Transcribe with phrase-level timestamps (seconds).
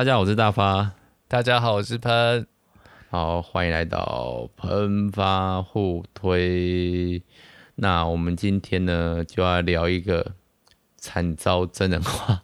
[0.00, 0.92] 大家好，我是大发。
[1.28, 2.46] 大家好，我是喷。
[3.10, 7.22] 好，欢迎来到喷发互推。
[7.74, 10.32] 那我们今天呢，就要聊一个
[10.96, 12.40] 惨遭真人化、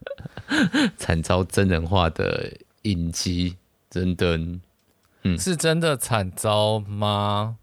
[0.98, 2.52] 惨遭真人化的
[2.82, 3.56] 影集，
[3.88, 4.38] 真的，
[5.22, 7.56] 嗯，是真的惨遭吗？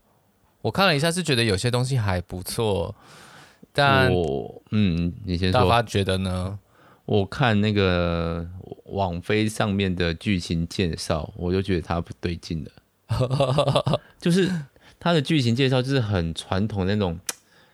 [0.63, 2.95] 我看了一下，是觉得有些东西还不错，
[3.71, 5.61] 但我，嗯，你先说。
[5.61, 6.57] 大发觉得呢？
[7.05, 8.47] 我看那个
[8.85, 13.99] 网飞上面的剧情介绍，我就觉得它不对劲了。
[14.19, 14.49] 就是
[14.99, 17.19] 它的剧情介绍就是很传统那种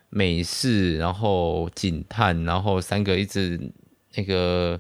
[0.10, 3.60] 美式，然后警探，然后三个一直
[4.16, 4.80] 那个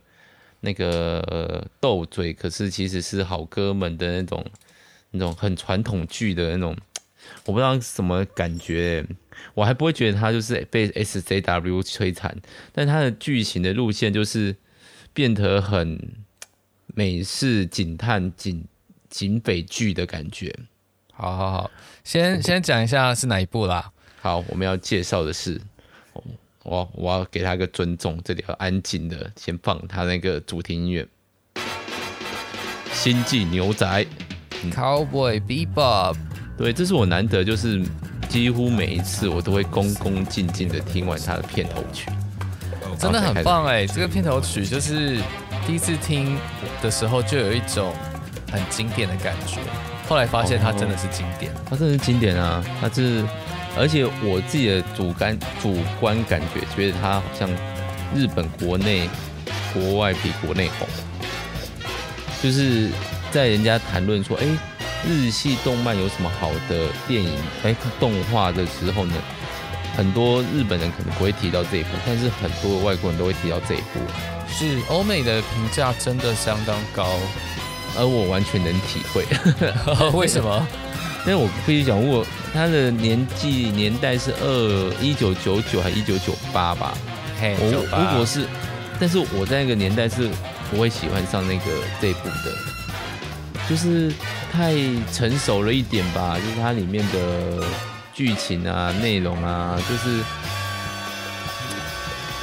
[0.62, 4.43] 那个斗嘴，可是其实是好哥们的那种
[5.12, 6.76] 那种很传统剧的那种，
[7.45, 9.05] 我不知道什么感觉。
[9.53, 12.35] 我还不会觉得他就是被 SJW 摧残，
[12.71, 14.55] 但他的剧情的路线就是
[15.13, 15.99] 变得很
[16.88, 18.63] 美式警探警
[19.09, 20.55] 警匪剧的感觉。
[21.12, 21.71] 好好好，
[22.04, 23.91] 先先讲一下是哪一部啦。
[24.21, 25.60] 好，我们要介绍的是，
[26.63, 31.05] 我我要给他一个尊重，这里要安静的先放他那个主题音乐，
[32.93, 33.85] 《星际牛仔》
[34.71, 36.15] Cowboy Bebop。
[36.57, 37.84] 对，这是我难得就是。
[38.30, 42.12] 几乎每一次我都会恭恭敬敬的听完他的片头曲，
[42.99, 43.88] 真的很棒哎！
[43.88, 45.20] 这个片头曲就是
[45.66, 46.38] 第一次听
[46.80, 47.91] 的时候就有一种
[48.52, 49.57] 很经典的感觉，
[50.07, 52.63] 后来发现它真的是经典，它真的是经典啊！
[52.80, 53.26] 它是，
[53.76, 57.50] 而且我自己的主观主观感觉，觉得它好像
[58.13, 59.10] 日本国内
[59.74, 60.88] 国外比国内红，
[62.44, 62.90] 就是
[63.32, 64.46] 在人家谈论说，哎。
[65.07, 67.31] 日系动漫有什么好的电影？
[67.63, 69.13] 哎，动画的时候呢，
[69.95, 74.00] 很多日本人可能不会提到这一部，但是很多外国人都会提到这一部。
[74.51, 77.07] 是欧美的评价真的相当高，
[77.97, 79.25] 而我完全能体会。
[80.13, 80.67] 为什么？
[81.25, 86.93] 因为我必须讲，如果他的年纪年代是二一九九九还一九九八吧？
[87.39, 88.45] 嘿，我如果是，
[88.99, 90.29] 但是我在那个年代是
[90.71, 91.65] 不会喜欢上那个
[92.01, 92.55] 这一部的，
[93.69, 94.12] 就是。
[94.52, 94.74] 太
[95.13, 97.63] 成熟了一点吧，就是它里面的
[98.16, 100.24] 剧情啊、内容啊，就是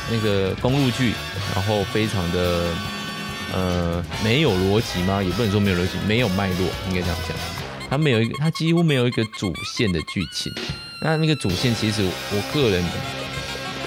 [0.09, 1.13] 那个公路剧，
[1.53, 2.69] 然后非常的
[3.53, 5.21] 呃没有逻辑吗？
[5.21, 7.37] 也不能说没有逻辑，没有脉络，应该这样讲。
[7.91, 10.51] 它没有一个，它几乎没有一个主线的剧情。
[11.03, 12.85] 那那个主线其实我个人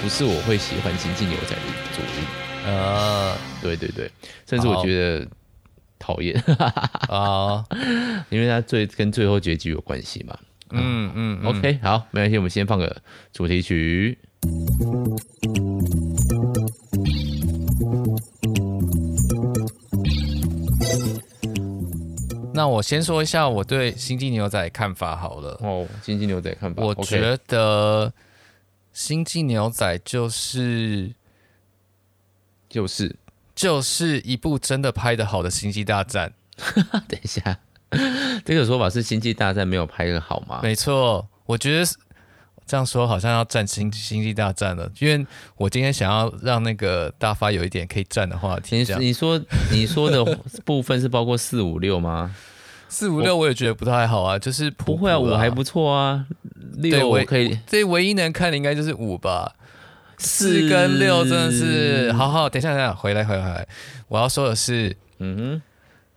[0.02, 1.56] 不是我会喜欢《星际牛仔》的
[1.96, 2.26] 主力。
[2.66, 4.10] 呃，对对对，
[4.46, 5.26] 甚至我觉得。
[6.00, 6.34] 讨厌
[7.08, 7.64] 啊，
[8.30, 10.36] 因为它最跟最后结局有关系嘛。
[10.72, 13.02] 嗯嗯，嗯，OK，好，没关系，我们先放个
[13.32, 14.18] 主题曲。
[22.52, 25.58] 那我先说一下我对《星际牛仔》的看法好了。
[25.62, 28.06] 哦，《星际牛仔》看法，我觉得
[28.92, 31.12] 《星际牛仔》就是
[32.68, 33.14] 就是。
[33.60, 36.32] 就是一部真的拍的好的《星际大战》。
[37.06, 37.58] 等一下，
[38.42, 40.60] 这个说法是《星际大战》没有拍的好吗？
[40.62, 41.84] 没错，我觉得
[42.66, 45.26] 这样说好像要战《星星际大战》了，因为
[45.58, 48.78] 我今天想要让那个大发有一点可以战的话题。
[48.98, 49.38] 你说
[49.70, 50.24] 你说的
[50.64, 52.34] 部分是包括四五六吗？
[52.88, 56.24] 四五六我也觉得不太好啊，就是不会啊，五还不错啊，
[56.78, 57.58] 六我可以。
[57.66, 59.54] 这唯一能看的应该就是五吧。
[60.20, 63.66] 四跟六真的是，好好，等一下，等一下，回来，回来，回来。
[64.06, 65.62] 我要说的是，嗯哼，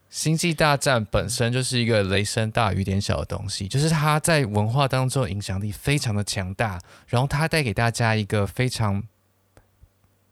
[0.09, 9.01] 星际大战本身就是一个雷声大雨点小的东西，就是它在文化当中影响力非常的强大，然后它带给大家一个非常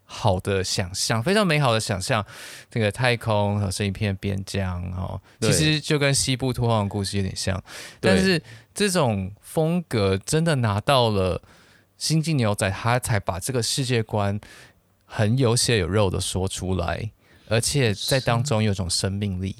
[0.03, 2.25] 好的想象，非常美好的想象。
[2.69, 7.63] 这个太空是一片边疆，哦，其实就跟西部拓荒的故事有点像，
[8.01, 8.43] 但是
[8.75, 11.41] 这种风格真的拿到了。
[12.01, 14.41] 星际牛仔他才把这个世界观
[15.05, 17.11] 很有血有肉的说出来，
[17.47, 19.55] 而且在当中有种生命力。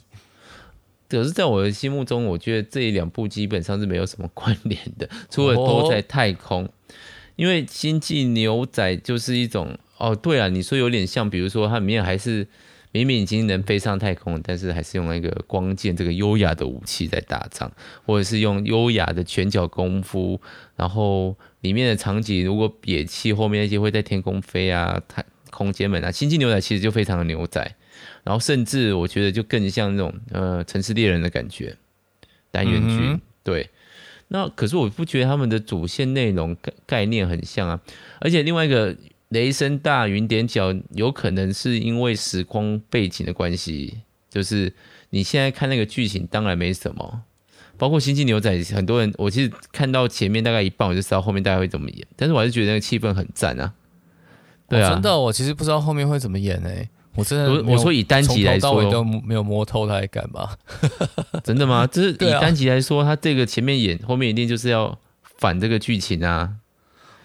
[1.07, 6.68] 可是，在我的心目中，我觉得这两部基本上是没有什么关联的， 除了都在太空。
[7.36, 12.48] 因为星际牛仔就是一种哦，对啊，你说有点像，比如说它里面还是
[12.92, 17.71] 明明已经能飞上太空，但是还是用那个光剑这个优雅的武器在打仗，
[18.04, 20.42] 或者是用优雅的拳脚功夫，
[20.75, 21.38] 然后。
[21.62, 27.62] 里面的场景，如果憋气，后面那些会在天空飞啊，太空间门啊，星际牛仔其实就非常的牛仔，
[28.24, 31.75] 然后甚至我觉得就更像那种呃城市猎人的感觉，
[32.52, 33.69] 单元剧、嗯、对。
[34.34, 37.81] 那可是我不觉得他们的主线内容概概念很像啊，
[38.22, 38.96] 而且另外一个
[39.28, 44.00] 雷声大雨点小，有可能是因为时空背景的关系，
[44.30, 44.74] 就是
[45.10, 47.24] 你现在看那个剧情，当然没什么。
[47.81, 52.06] 包括《星际牛仔》，很多人我其实看到前面大概一半，我就知道后面大概会怎么演。
[52.16, 53.74] 但是我还是觉得那个气氛很赞啊。
[54.69, 56.88] 对啊，哦、真的，我其实不知道后面会怎么演呢、欸。
[57.16, 60.48] 我真的，我说以单集来说，都没有摸透他在干嘛。
[61.44, 61.88] 真的吗？
[61.88, 64.95] 就是以单集来说，他这个前面演，后面一定就是要
[65.39, 66.51] 反这个剧情啊。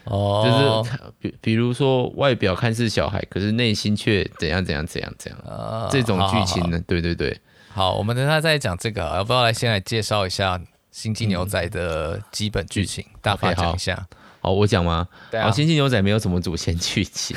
[0.04, 5.38] 哦，就是比比如说外表看似小孩，可是内心却怎样怎样怎样怎样。
[5.40, 6.82] 啊，这种剧情呢？
[6.86, 7.38] 对对对。
[7.76, 10.56] 好，我们等下再讲这个，要不要来先来介绍一下
[10.90, 14.08] 《星际牛仔》的基本剧情，嗯、大概讲一下。
[14.40, 15.06] 好，我讲吗？
[15.30, 15.50] 对啊。
[15.50, 17.36] 星际牛仔 没有什么主线剧情，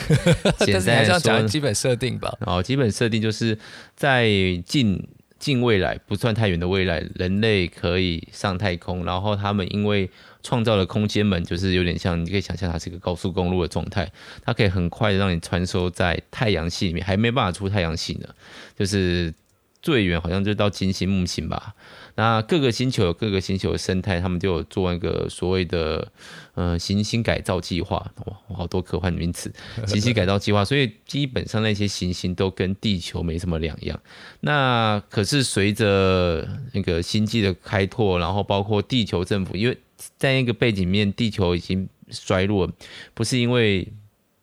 [0.59, 2.33] 简单来讲基本设定吧。
[2.45, 3.59] 哦，基本设定就是
[3.97, 4.29] 在
[4.65, 5.05] 近
[5.39, 10.09] 近未来，不算太远的未来，人类可以上太空，然后他们因为
[10.41, 14.09] 创造了空间门，就是有点像，你可以想象它是一个高速公路的状态，
[14.45, 18.29] 它可以很快的让你穿梭在太阳系里面，还没办法出太阳系呢，
[18.77, 19.33] 就是
[19.81, 21.75] 最远好像就到金星、木星吧。
[22.15, 26.11] 那各个星球有各个星球的生态，他们就有做一个所谓的
[26.55, 29.51] 呃行星改造计划，哇，好多科幻名词，
[29.87, 33.99] 行星改造计划，所以基本上那些行星都跟地球没什么两样。
[34.41, 39.77] 那可是随着那个星际的开拓，然后包括地球政府，因为
[40.17, 42.69] 在那个背景面，地球已经衰落，
[43.13, 43.87] 不是因为。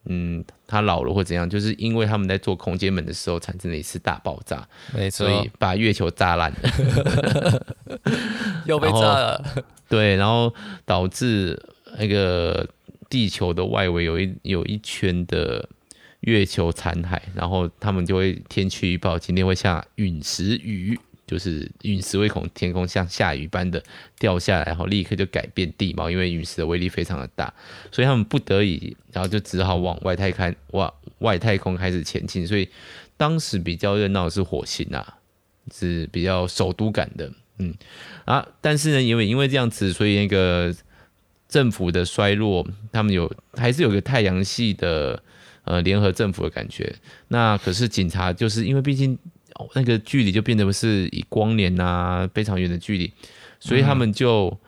[0.08, 7.62] 嗯，他老了或怎样，就是因为他们在做空间门的时候产生了一次大爆炸，没错，所以把月球炸烂了，
[8.66, 9.44] 又被炸了。
[9.88, 10.52] 对，然后
[10.84, 11.60] 导致
[11.98, 12.68] 那个
[13.08, 15.68] 地球的外围有一有一圈的
[16.20, 20.98] 月球残骸，然后他们就会天气预报今天会下陨石雨。
[21.26, 23.82] 就是陨石会从天空像下雨般的
[24.16, 27.52] 掉下来，然后立刻就改变地貌，因为陨石的威力非常的大，
[27.90, 32.46] 所以他们不得已，然后就只好往外太空往外太空开始前进。
[32.46, 32.68] 所以
[33.16, 35.18] 当时比较热闹的是火星啊，
[35.74, 37.74] 是比较首都感的，嗯
[38.24, 40.72] 啊，但是呢，因为因为这样子，所以那个
[41.48, 45.20] 政府的衰落，他们有还是有个太阳系的
[45.64, 46.94] 呃联合政府的感觉。
[47.26, 49.18] 那可是警察就是因为毕竟。
[49.74, 53.10] 那个距离就变得不是以光年啊非常远的距离，
[53.58, 54.58] 所以他们就、嗯、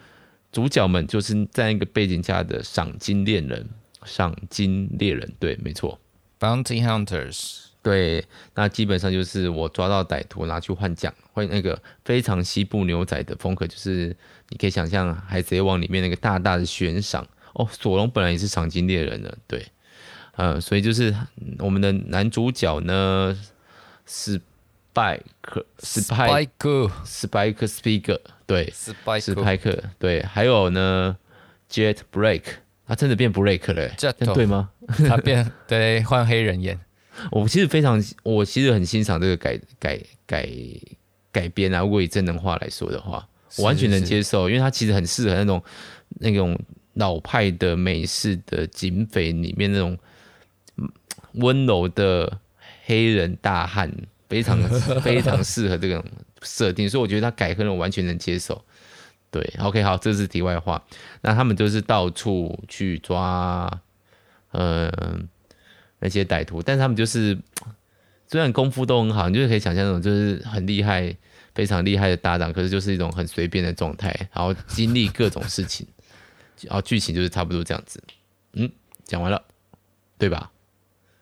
[0.51, 3.69] 主角们就是在那个背景下的赏金猎人，
[4.05, 5.99] 赏金猎人，对，没错
[6.41, 8.25] ，Bounty Hunters，对，
[8.55, 14.17] 那基本上就是我抓到歹徒拿去换奖，换那个非常西部牛仔的风格，就是
[14.49, 17.27] 你可以想象《海贼王》里面那个大大的悬赏。
[17.53, 19.67] 哦，索隆本来也是赏金猎人的，对，
[20.37, 21.15] 呃，所以就是
[21.59, 23.39] 我们的男主角呢
[24.07, 24.41] 是。
[24.99, 31.17] 拜克斯派克斯派克斯皮克对 Spike 对，还有呢
[31.71, 32.43] ，Jet Black，
[32.85, 33.89] 他真的变 Black 了，
[34.35, 34.71] 对吗？
[35.07, 36.81] 他变对换黑人演，
[37.31, 40.49] 我其实非常，我其实很欣赏这个改改改
[41.31, 41.81] 改编啊。
[41.83, 43.25] 如果以真人化来说的话，
[43.59, 45.63] 我完全能接受，因为他其实很适合那种
[46.19, 46.59] 那种
[46.95, 49.97] 老派的美式的警匪里面那种
[51.35, 52.41] 温柔的
[52.85, 53.93] 黑人大汉。
[54.29, 54.59] 非常
[55.01, 56.05] 非常适合这种
[56.43, 58.65] 设定，所以我觉得他改可能我完全能接受。
[59.31, 60.83] 对，OK，好，这是题外话。
[61.21, 63.71] 那他们就是到处去抓，
[64.53, 64.91] 呃，
[65.99, 67.39] 那些歹徒，但是他们就是
[68.27, 71.15] 虽然功夫都很好，你就是可以想象那种就是很厉害、
[71.55, 75.87] 非常厉害的搭档，可是就是一种很随便的状态，然后经历各种事情，
[76.63, 78.03] 然 后剧情就是差不多这样子。
[78.55, 78.71] 嗯，
[79.05, 79.43] 讲完了，
[80.17, 80.51] 对吧？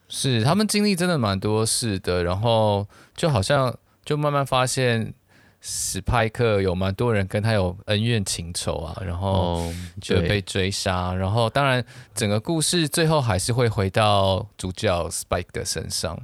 [0.09, 2.87] 是，他们经历真的蛮多事的，然后
[3.17, 5.13] 就好像就慢慢发现
[5.61, 11.85] 史派克有蛮多人跟他有恩怨情仇啊，然后就被追杀，然后当然
[12.15, 16.17] 整个故事最后还是会回到主角 Spike 的身上。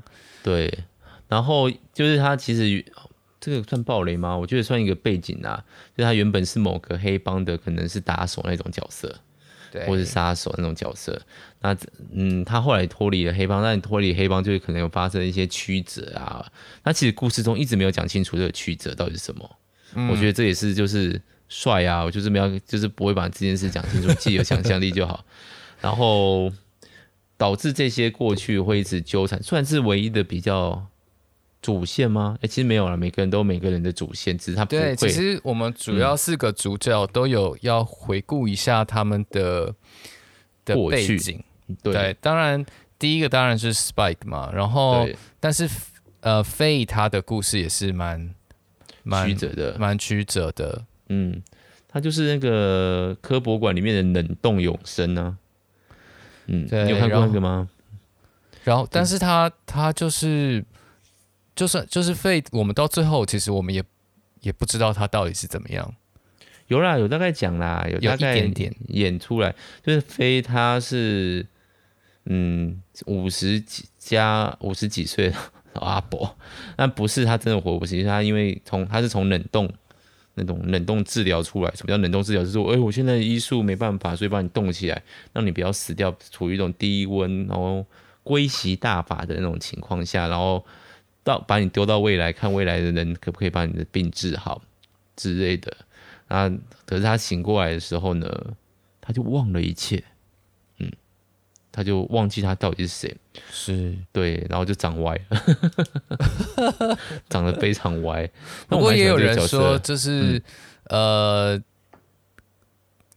[0.45, 0.85] 对，
[1.29, 2.85] 然后就是他其实
[3.41, 4.37] 这个算暴雷吗？
[4.37, 5.65] 我觉得算一个背景啊，
[5.97, 9.13] 就他原本是某个黑帮的，可能是打手那种角色。
[9.73, 11.19] 对，或是杀手那种角色，
[11.63, 11.75] 那
[12.13, 16.45] 嗯，他后来脱离了黑帮，但脱离黑帮就是可能有发生一些曲折啊。
[16.85, 19.57] 那其实故事中一直没有讲清楚这个曲折到底是什么。
[19.95, 25.25] 嗯、我觉得这也是就是帅啊，我就是没有，就是不会把这件事讲清楚，自己有想象力就好。
[25.81, 26.53] 然后
[27.39, 30.87] 导致这些过去会一直纠缠，算是唯一的比较。
[31.63, 32.35] 主线吗？
[32.39, 34.83] 哎、欸，其实没有了，每个人都有每个人的主线，只是他不会。
[34.83, 39.73] 对，其实我们主要四个主角都有要回顾一下他们的
[40.65, 41.41] 的背景。
[41.81, 42.67] 对，对，当然
[42.99, 45.71] 第一个当然是 Spike 嘛，然后但是
[46.21, 48.35] 呃，Faye 他的故事也是蛮
[49.05, 50.85] 蛮曲折的，蛮曲折的。
[51.11, 51.41] 嗯，
[51.87, 55.39] 他就是那个科博馆里面的冷冻永生呢、啊。
[56.49, 57.69] 嗯，对，你有看过那个吗？
[58.65, 60.65] 然后但是他他就是。
[61.55, 63.83] 就算就是废，我们到最后其实我们也
[64.41, 65.95] 也不知道他到底是怎么样。
[66.69, 69.55] 有啦，有大概讲啦，有大概点点演出来，
[69.85, 71.45] 就是飞他是
[72.25, 75.37] 嗯五十几加五十几岁的
[75.75, 76.35] 阿伯，
[76.77, 79.71] 但不是他真的活不起，他因为从他是从冷冻
[80.35, 82.41] 那种冷冻治疗出来，什么叫冷冻治疗？
[82.41, 85.03] 就是说，哎、欸，我现在医术没办法，所以把你冻起来，
[85.35, 87.85] 让你不要死掉，处于一种低温，然后
[88.23, 90.65] 归习大法的那种情况下，然后
[91.25, 94.63] 到把你丢到未来，看未来的人可不可以把你的病治好
[95.17, 95.77] 之类的。
[96.29, 96.51] 啊！
[96.87, 98.27] 可是他醒过来的时候呢，
[99.03, 100.03] 他就忘了一切，
[100.79, 100.91] 嗯，
[101.71, 103.17] 他就忘记他到底是谁，
[103.51, 106.99] 是对，然后就长歪了，
[107.29, 108.31] 长得非常歪。
[108.67, 110.43] 不过也有人说，就是、
[110.85, 111.63] 嗯、呃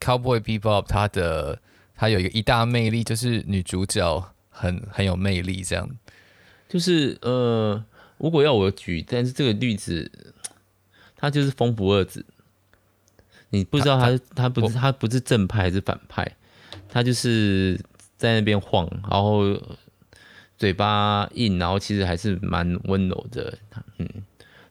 [0.01, 1.57] ，Cowboy Bebop 他的
[1.95, 5.89] 他有一个一大魅力，就是女主角很很有魅力，这样。
[6.67, 7.81] 就是呃，
[8.17, 10.11] 如果要我举，但是这个例子，
[11.15, 12.25] 他就是风不二子。
[13.49, 16.29] 你不知道他他，他不是他不是正派还是反派，
[16.89, 17.79] 他就是
[18.17, 19.57] 在那边晃，然后
[20.57, 23.57] 嘴巴硬，然后其实还是蛮温柔的。
[23.97, 24.09] 嗯，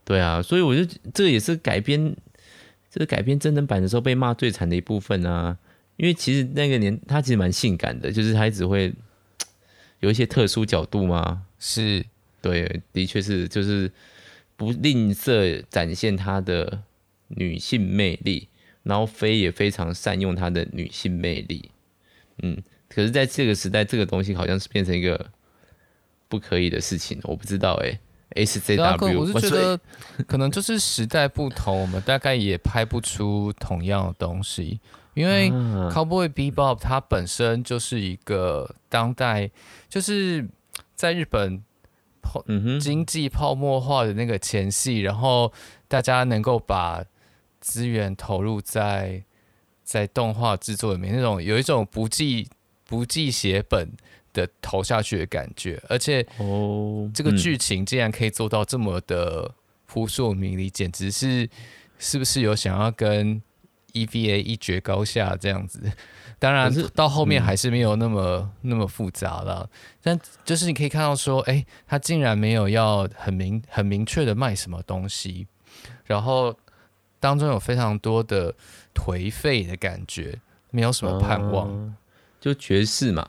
[0.05, 0.85] 对啊，所以我就
[1.15, 2.15] 这个也是改编，
[2.91, 5.57] 这个改编真人版的时候被骂最惨的一部分啊。
[5.97, 8.93] 因为其实那个年他其实蛮性感的，就是他只会
[10.01, 11.47] 有一些特殊角度嘛。
[11.59, 12.05] 是，
[12.53, 13.91] 对，的确是，就是
[14.57, 16.83] 不吝啬展现她的
[17.29, 18.49] 女性魅力。
[18.85, 21.71] 然后飞也非常善用她的女性魅力，
[22.43, 25.31] 嗯，可是在这个时代，这个东西好像是变成一个
[26.29, 28.01] 不可以的事情，我不知道哎、欸。
[28.45, 29.81] SJW，我是觉得
[30.27, 34.81] 可能就是时代不同，我们大概也拍不出同样的东西，
[35.15, 35.51] 因为
[35.91, 39.51] Cowboy Bebop 它本身就是一个当代，
[39.89, 40.47] 就是
[40.95, 41.63] 在日本
[42.25, 42.43] 泡
[42.81, 45.53] 经济泡沫化的那个前戏，然后
[45.87, 47.05] 大家能够把
[47.61, 49.23] 资源投入在
[49.85, 52.49] 在动画制作里面，那种有一种不计
[52.85, 53.93] 不计血本
[54.33, 59.55] 的投下去的感觉，而且哦，这个剧情竟然可以做到这么的
[59.87, 61.49] 扑朔迷离，简直是
[61.99, 63.41] 是不是有想要跟
[63.93, 65.81] EVA 一决高下这样子？
[66.39, 69.69] 当然，到后面还是没有那么那么复杂了。
[70.03, 75.47] 但就是你可以看到说，哎，他竟然没有要很明很明确的卖什么东西，
[76.05, 76.55] 然后。
[77.21, 78.55] 当中有非常多的
[78.95, 80.39] 颓废的感觉，
[80.71, 81.97] 没有什么盼望，嗯、
[82.39, 83.27] 就爵士嘛，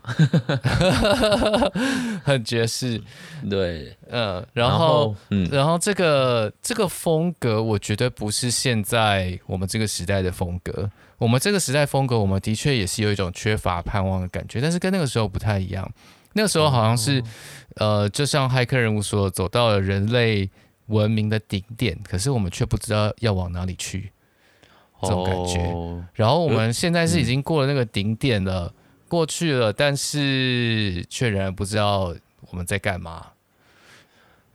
[2.22, 3.02] 很爵士，
[3.50, 10.92] 对，嗯，然后，然后嗯，然后这个这个风格，我觉得不是现在我们这个时代的风格。
[11.18, 15.90] 我们这个时代风格，我们的确也是有一种缺乏盼望的感觉，但是跟那个时候不太一样。
[16.34, 17.22] 那个时候好像是，
[17.78, 20.50] 哦、呃，就像骇客人物说，走到了人类。
[20.88, 24.12] 文明的顶点，可是我们却不知道要往哪里去，
[25.02, 25.60] 这种感觉。
[25.72, 28.74] Oh, 然后我们现在是已经过了那个顶点了，嗯、
[29.08, 32.14] 过去了，但是却仍然不知道
[32.52, 33.30] 我们在干嘛。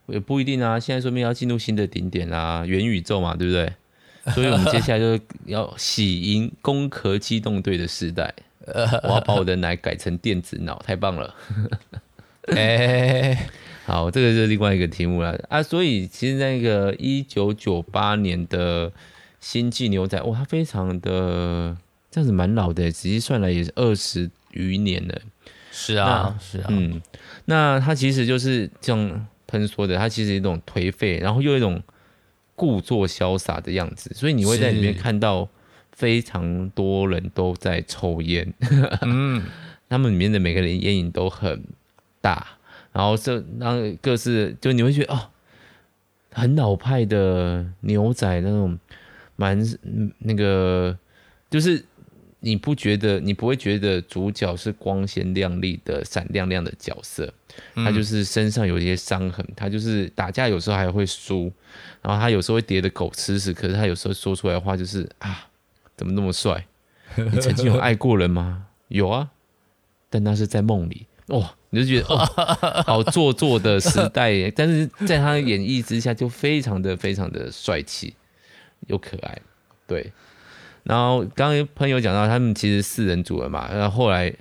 [0.06, 3.74] 也不一定啊，现在说明要进入新的顶点啊，元宇宙嘛，对不对？
[4.34, 8.32] 所以我们接下来就要喜迎攻壳机动队的时代。
[9.02, 11.34] 我要把我的奶改成电子脑，太棒了！
[12.54, 13.48] 哎。
[13.86, 15.60] 好，这个是另外一个题目了啊。
[15.60, 18.88] 所以其实那个一九九八年的
[19.40, 21.76] 《星际牛仔》哇，它非常的
[22.08, 25.20] 这样子蛮老的，仔细算来也是二十余年了。
[25.72, 27.02] 是啊，是啊，嗯，
[27.46, 31.82] 那它其实就是像喷说的，它其实一种颓废，然后又一种
[32.60, 35.48] 故作潇洒的样子，所以你会在里面看到
[35.92, 38.52] 非常多人都在抽烟，
[39.00, 39.42] 嗯，
[39.88, 41.64] 他们里面的每个人烟瘾都很
[42.20, 42.46] 大。
[42.92, 45.30] 然后这让各自就你会觉得哦，
[46.32, 48.78] 很老派的牛仔那种
[49.36, 49.58] 蛮
[50.18, 50.98] 那个，
[51.48, 51.82] 就是
[52.40, 57.32] 你不觉得你不会觉得主角是光鲜亮丽的闪亮亮的角色，
[57.74, 61.52] 他就是身上有一些伤痕，他就是打架有时候还会输，
[62.00, 65.48] 然后他有时候会叠的狗吃屎，可是他有时候说出来的话就是啊，
[65.96, 66.66] 怎么那么帅？
[67.16, 68.66] 你曾经有爱过人吗？
[68.88, 69.30] 有啊，
[70.08, 71.06] 但那是在梦里。
[71.26, 72.16] 哇，你就觉得哦，
[72.86, 78.14] 好做作的时代，但是在他的演绎之下，就非常的非常的帅气
[78.86, 79.38] 又可爱，
[79.86, 80.10] 对。
[80.84, 84.32] 然后刚刚朋友讲到，他们其实四人组了嘛，然后后来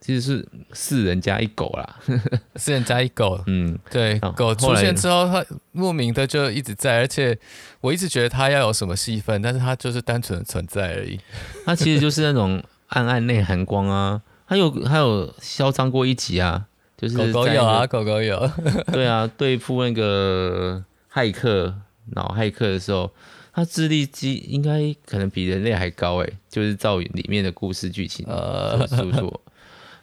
[0.00, 1.96] 其实是四人加一狗啦，
[2.56, 7.38] 四人加一狗， 嗯，对，狗出现之后，他莫名的就一直在，而且
[7.80, 11.18] 我一直觉得他要有什么戏份，但是他就是单纯的存在而已，
[11.64, 14.22] 他其实就是那种暗暗内含光啊。
[14.46, 16.66] 他有还有嚣张过一集啊，
[16.98, 18.50] 就是狗狗有啊，狗狗有。
[18.92, 21.74] 对啊，对付那个骇客
[22.12, 23.10] 脑骇客的时候，
[23.54, 29.40] 他智力机应该可能比人类还高诶，就是照里面的故事剧情呃说说。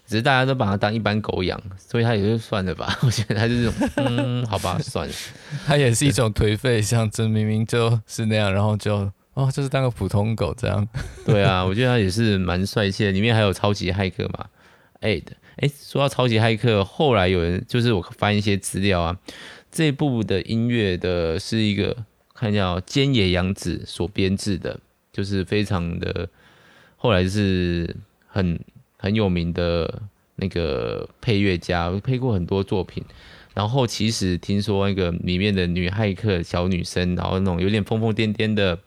[0.07, 2.99] 只是大家都把它当一般狗养，所以他也就算了吧。
[3.01, 5.13] 我觉得他就是种，嗯，好吧，算了。
[5.65, 10.85] 他也是一种颓废象征，明明就是那样，然后就哦，就是当个普通狗这样。
[11.25, 13.11] 对啊，我觉得他也是蛮帅气的。
[13.13, 14.47] 里面还有超级骇客嘛
[14.99, 15.23] ，Ed。
[15.55, 19.17] 哎，说到超级骇客，后来有人就是我翻一些资料啊，
[19.71, 21.95] 这部的音乐的是一个
[22.41, 24.79] 看一下哦，菅野洋子所编制的，
[25.13, 26.27] 就是非常的，
[26.97, 27.95] 后来是
[28.27, 28.59] 很。
[29.03, 29.99] 很有名的
[30.35, 33.03] 那个配乐家，配过很多作品。
[33.55, 38.77] 然后其实听说那个里面的女骇客小女生，然后那种有点疯疯癫癫的，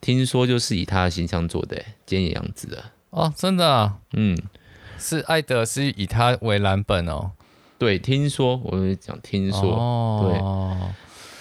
[0.00, 1.76] 听说就是以她的形象做的，
[2.06, 4.38] 菅野洋子的哦，真的啊，嗯，
[4.96, 7.32] 是爱德是以她为蓝本哦。
[7.76, 10.88] 对，听说我讲听说，哦、对，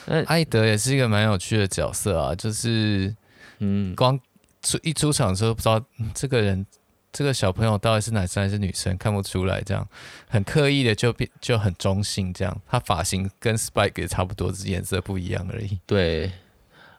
[0.08, 3.16] 那艾德也是一个蛮有趣的角色啊，就是
[3.60, 4.20] 嗯，光
[4.62, 5.80] 出一出场的时候不知道
[6.16, 6.66] 这个人。
[7.10, 8.96] 这个小朋友到底是男生还是女生？
[8.98, 9.88] 看不出来，这样
[10.28, 15.80] 很刻意的就变就很中性，这样他发型跟 Spike 也差不多，只是颜色不一样而已。
[15.88, 16.32] 对，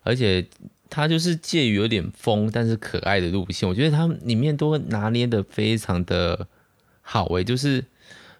[0.02, 0.44] 而且
[0.90, 6.48] 他就是介于有点疯但是可爱的路线，我觉得他里面都拿捏的非常的
[7.02, 7.84] 好诶，就是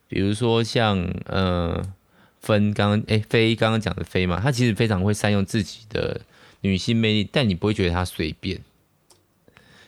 [0.09, 1.81] 比如说像呃
[2.41, 6.21] 分刚刚哎飞刚刚讲的飞嘛，他其实非常会善用自己的
[6.61, 8.61] 女性魅力，但你不会觉得他随便，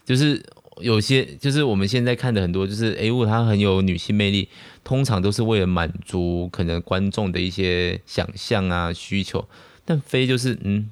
[0.04, 0.45] 就是。
[0.80, 4.49] 有些就是我们现在看的很多，就是哎，如果他很有女性魅力，
[4.83, 9.47] 通常都是为了满足可能观众的一些想象啊需求。
[9.85, 10.88] 但飞就是，嗯，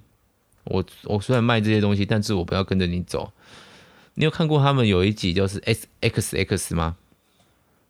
[0.64, 3.32] 我我虽然卖这些东西，但是我不要跟着你走。
[4.12, 6.96] 你有看过他们有一集就是 S X X 吗？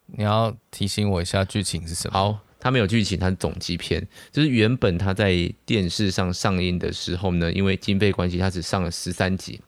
[0.07, 2.17] 你要提醒我一下剧情是什么？
[2.17, 9.61] 好，他没有剧情，它是总集篇，就是原本他在电视上上映的时候呢，因为经费关系，他只上了十三集，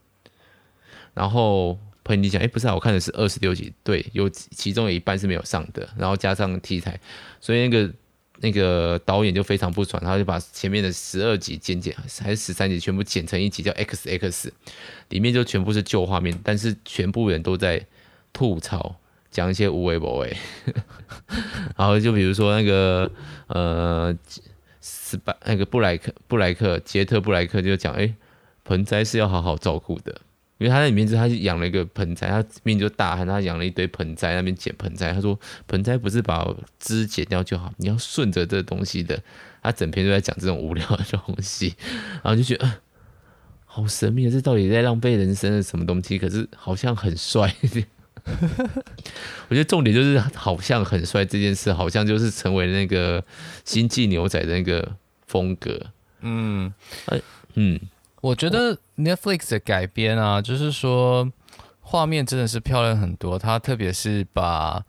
[1.14, 1.78] 然后。
[2.02, 6.98] 朋友你讲，哎，不是啊，我看的是二十六集，对，有其中有一半是没有上的，然后加上题材，
[7.42, 7.92] 所以那个
[8.38, 14.50] 那个导演就非常不爽，他就把前面的十二集剪剪，还是十三集全部剪成一集叫 X X，
[15.10, 17.84] 里面就全部是旧画面，但是全部人都在
[18.32, 18.96] 吐槽，
[19.30, 20.36] 讲一些无为不为，
[21.76, 23.10] 然后就比如说那个
[23.46, 24.16] 呃，
[24.80, 28.14] 斯巴那个布莱克布莱克杰特布莱克就讲，哎，
[28.64, 30.20] 盆栽是要好好照顾的。
[30.58, 35.10] 因为他在里面是，他养了一个盆栽，他命就大汉，他养了一堆盆栽，那边捡盆栽。
[35.10, 36.46] 他说盆栽不是把
[36.78, 39.18] 枝剪掉就好，你要顺着这东西的。
[39.62, 41.74] 他整篇都在讲这种无聊的东西，
[42.22, 42.70] 然后就觉得、
[43.64, 46.18] 好神秘啊，这到底在浪费人生的什么东西？
[46.18, 47.54] 可是好像很帅。
[49.48, 53.22] 我觉得重点就是好像很帅这件事，好像就是成为那个
[53.64, 55.80] 星际牛仔的那个风格。
[56.20, 56.72] 嗯，
[57.54, 57.80] 嗯。
[58.20, 61.32] 我觉得 Netflix 的改编啊，就是说
[61.80, 63.38] 画面真的是漂亮很多。
[63.38, 64.84] 它特别是把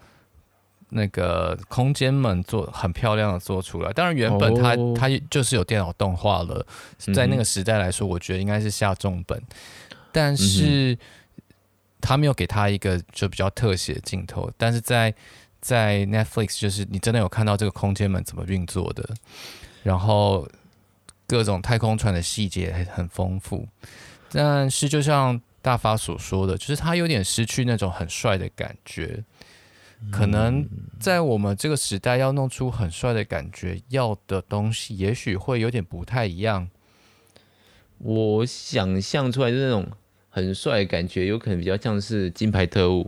[0.89, 3.93] 那个空间们做很漂亮的做出来。
[3.93, 6.65] 当然，原本它它就是有电脑动画了，
[7.13, 9.41] 在那个时代来说，我觉得应该是下重本。
[10.11, 10.97] 但是
[12.01, 14.51] 他没有给他一个就比较特写镜头。
[14.57, 15.13] 但是在
[15.61, 19.07] 在 Netflix，就是你真的有看到这个空间门怎么运作的，
[19.83, 20.45] 然后。
[21.27, 23.65] 各种太空船的细节很很丰富，
[24.33, 29.23] 但是就像大发所说的，就是他有点失去那种很帅的感觉。
[30.11, 30.67] 可能
[30.99, 36.69] 在我们这个时代，要弄出很帅的感觉，要的东西也许会有点不太一样。
[37.99, 39.87] 我想象出来就是那种
[40.31, 43.03] 很帅感觉，有可能比较像是《金牌特务》。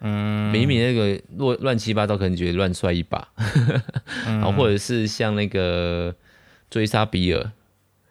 [0.00, 3.28] 嗯，明明那个乱乱七八糟，可能觉得乱帅一把，
[4.24, 6.14] 然后或者是像那个。
[6.70, 7.50] 追杀比尔，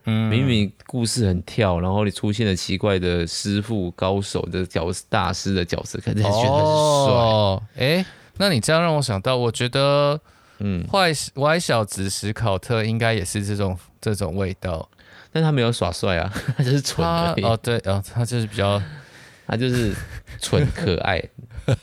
[0.06, 7.14] 嗯，明明故事很跳，然后你出现了奇怪的师傅、高手的角色、大师的角色，看起来觉得很帅。
[7.14, 8.04] 哦，哎，
[8.38, 10.20] 那你这样让我想到，我觉得，
[10.58, 14.90] 嗯，坏歪小子史考特应该也是这种这种味道，
[15.32, 17.44] 但他没有耍帅啊， 他就是蠢而已。
[17.44, 18.82] 哦，对，哦，他就是比较，
[19.48, 19.94] 他就是
[20.40, 21.24] 蠢可爱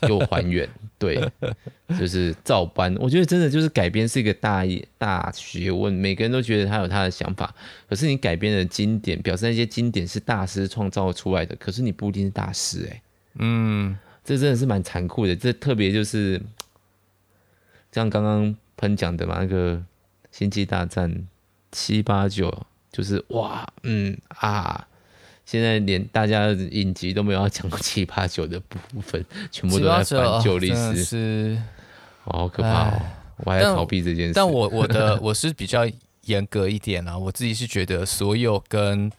[0.07, 0.67] 又还原。
[0.97, 1.29] 对，
[1.99, 2.95] 就是照搬。
[2.97, 4.63] 我觉得真的就是改编是一个大
[4.97, 7.53] 大学问，每个人都觉得他有他的想法。
[7.89, 13.01] 可是你改编的经典，表示那些经典是大师创造出来的，可是你不一定是大师哎、欸。
[13.39, 15.35] 嗯，这真的是蛮残酷的。
[15.35, 16.41] 这特别就是
[17.91, 19.73] 像刚刚喷讲的嘛，那个
[20.31, 21.11] 《星际大战》
[21.73, 24.87] 七八九，就是哇，嗯啊。
[25.45, 31.61] 现在连大家影集都没有要讲七八九的部分，全部都在翻旧历史，是
[32.23, 33.01] 好可怕哦！
[33.43, 34.33] 我还在逃避这件事。
[34.33, 35.87] 但，但我我的我是比较
[36.23, 39.11] 严格一点啊，我自己是觉得所有跟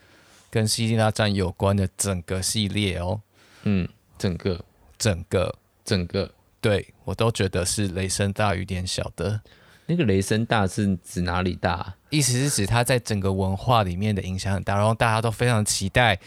[0.51, 3.21] 跟《星际大战》有关的整个系列哦，
[3.63, 4.61] 嗯，整个
[4.99, 6.29] 整个整个，
[6.61, 9.41] 对我都觉得是雷声大雨点小的。
[9.87, 11.95] 那个雷声大是指哪里大？
[12.11, 16.19] 意思是指它在整个文化里面的影响很大，然后大家都非常期待。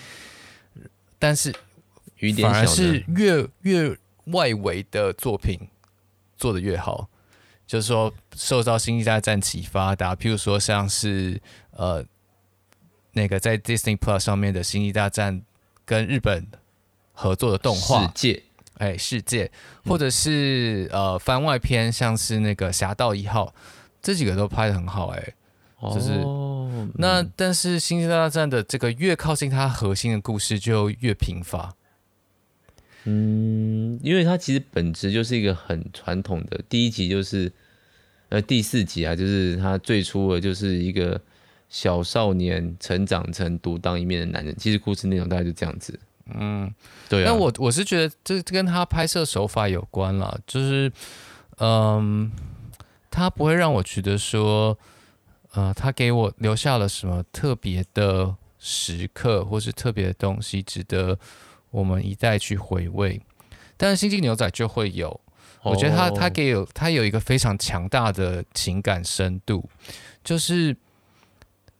[1.17, 1.53] 但是
[2.41, 5.59] 反而是越越外围的作品
[6.37, 7.09] 做的越好，
[7.67, 11.41] 就是说受到《星际大战》启发的，譬如说像是
[11.71, 12.05] 呃
[13.11, 15.41] 那个在 Disney Plus 上面的《星际大战》
[15.83, 16.47] 跟日本
[17.11, 18.43] 合作的动画世界。
[18.79, 19.51] 哎，世界，
[19.85, 23.45] 或者是、嗯、呃番外篇，像是那个《侠盗一号》，
[24.01, 25.33] 这几个都拍的很好，哎，
[25.93, 31.75] 就是、哦、那、嗯、但是《星际大战》的这个越靠近它核心的故事就越贫乏，
[33.03, 37.51] 嗯，因为它其实本质就是一个很传统的，第一集就是
[38.29, 41.19] 呃第四集啊，就是他最初的就是一个
[41.67, 45.99] 小少年成长成独当一面的男人，其实故事内容大概就这样子。
[46.33, 46.73] 嗯，
[47.07, 47.25] 对、啊。
[47.27, 50.91] 但我我是觉得这跟他拍摄手法有关了，就是，
[51.57, 52.31] 嗯，
[53.09, 54.77] 他不会让我觉得说，
[55.53, 61.17] 呃，他给我留下了什么特别的时刻，或是特别的东西，值得
[61.71, 63.21] 我们一再去回味。
[63.77, 65.19] 但是《星际牛仔》就会有，
[65.63, 69.69] 我觉得他他给有他有一个非常强大的情感深度，
[70.23, 70.75] 就是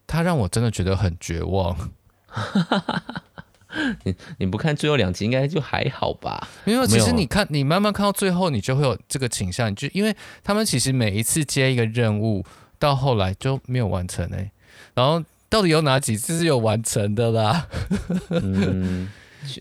[0.07, 1.75] 他让我真的觉得很绝望。
[4.03, 6.47] 你 你不看最后两集应该就还好吧？
[6.65, 12.43] 没有其实你看，你慢慢看到最后，你就会有这个倾向，就因为他们其实每一次接一个任务，
[12.79, 14.51] 到后来就没有完成哎、欸。
[14.95, 17.67] 然后到底有哪几次是有完成的啦？
[18.29, 19.09] 嗯，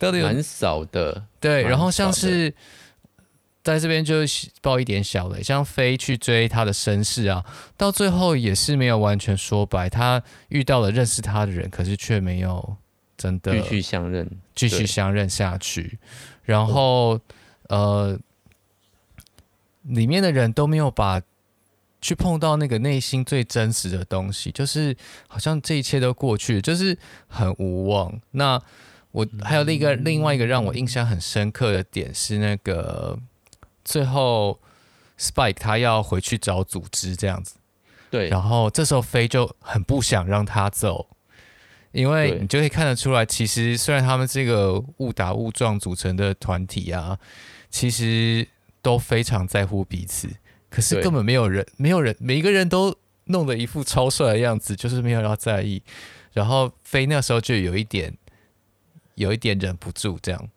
[0.01, 1.25] 到底蛮少的。
[1.39, 2.53] 对，然后像是
[3.63, 4.17] 在这边就
[4.63, 7.45] 爆一点小雷，像飞去追他的身世啊，
[7.77, 12.77] 到最后也是没有完全说白，他遇到了认识他的人，可是却没有。
[13.19, 15.99] 真的继续相认，继续相认下去，
[16.45, 17.21] 然后
[17.69, 18.17] 呃，
[19.83, 21.21] 里面的人都没有把
[22.01, 28.21] 去碰到那个内心最真实的东西，就是好像这一切都过去了，就是很无望。
[28.31, 28.63] 那
[29.11, 33.19] 我还有另一个另外一个让我印象很深刻的点是，那个
[33.85, 34.61] 最后
[35.19, 37.57] Spike 他要回去找组织这样子，
[38.13, 41.09] 对，然后这时候飞就很不想让他走。
[41.93, 47.19] 因为你就可以看得出来，其实虽然他们这个误打误撞组成的团体啊，
[47.71, 48.47] 其实
[48.83, 50.29] 都非常在乎彼此，
[50.69, 55.83] 可是根本没有人，没有人，每一个人都弄得一副超帅的样子，就是没有要在意。
[56.33, 58.15] 然后飞那时候就有一点，
[59.15, 60.49] 有一点忍不住这样，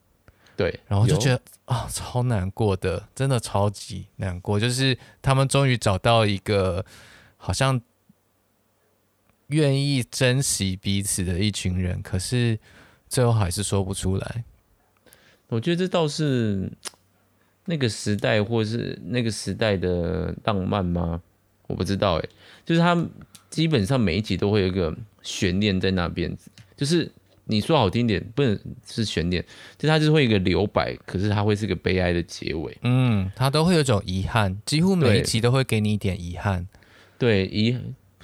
[0.54, 6.84] 对，然后就觉得啊，超难过的，真的超级难过，就是他们终于找到一个
[7.38, 7.80] 好像。
[9.52, 12.58] 愿意珍惜彼此的一群人，可是
[13.08, 14.44] 最后还是说不出来。
[15.48, 16.72] 我觉得这倒是
[17.66, 21.22] 那个时代，或是那个时代的浪漫吗？
[21.66, 22.28] 我不知道哎。
[22.64, 23.06] 就是他
[23.50, 26.34] 基本上每一集都会有一个悬念在那边，
[26.76, 27.10] 就是
[27.44, 29.44] 你说好听点，不能是悬念，
[29.76, 32.78] 就他就是会有一个留白，可是他会是个悲哀的结尾。
[32.82, 36.66] 嗯，他都会有种遗憾，几乎每一集都会给你一点遗憾。
[37.18, 37.76] 对，遗。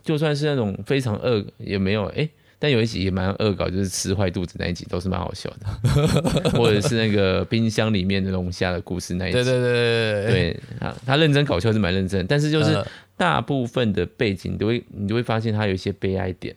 [0.08, 10.60] 就算是那种非常恶也没有哎、欸，但有一集也蛮恶搞，就是吃坏肚子那一集都是蛮好笑的， 或者是那个冰箱里面的龙虾的故事那一集，对对对对对，对。
[10.80, 12.82] 他他认真搞笑是蛮认真，但是就是
[13.18, 16.56] 大部分的背景你都会你就会发现他有一些悲哀点，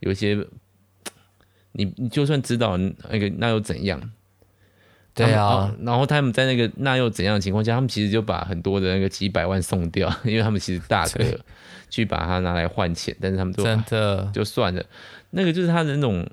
[0.00, 0.36] 有一些
[1.72, 3.98] 你你就算知道那个那又怎样？
[5.14, 11.24] 对啊，然后他们在那个那又怎样的情况下，他们其实就把很多的那个几百万送掉， 因为他们其实大可。
[11.92, 14.80] 去把它拿来换钱，但是他们都真的就算了。
[15.30, 16.24] 那个就是他的那种，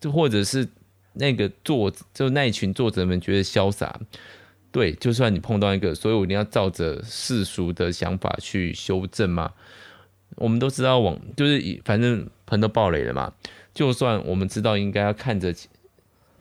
[0.00, 0.66] 就或者是
[1.12, 3.96] 那个作，就那一群作者们觉得潇洒。
[4.72, 9.52] 对，就算你碰到一个，所以我一定要照着世俗的想法去修正嘛。
[10.34, 13.32] 我们都知道往就是反正盆都爆雷了嘛。
[13.72, 15.54] 就算我们知道应该要看着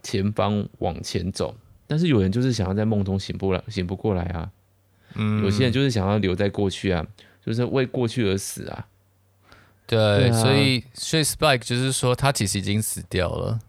[0.01, 1.55] 前方往前走，
[1.87, 4.51] 但是有人就是想要在梦中醒不来，醒不过来啊。
[5.15, 7.05] 嗯，有些人就是想要留在过去啊。
[7.43, 8.87] 就是为过去而死啊！
[9.87, 13.59] 对，对啊，所以所以 Spike 就是说，他其实已经死掉了，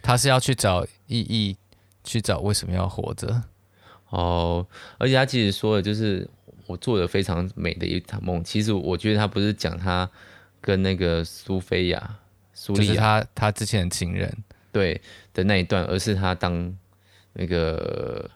[0.00, 1.56] 他是要去找意义，
[2.04, 3.42] 去找为什么要活着。
[4.10, 4.64] 哦，
[4.96, 6.30] 而且他其实说的，就是
[6.68, 8.44] 我做的非常美的一场梦。
[8.44, 10.08] 其实我觉得他不是讲他
[10.60, 12.18] 跟那个苏菲亚、
[12.54, 14.32] 苏丽亚，就是他他之前的情人
[14.76, 15.00] 对
[15.32, 16.52] 的那一段，而是他当
[17.32, 18.30] 那个